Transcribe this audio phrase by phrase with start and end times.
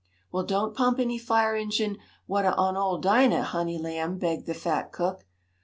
[0.31, 4.91] "Well, don't pump any fire engine watah on ole Dinah, honey lamb!" begged the fat
[4.91, 5.27] cook.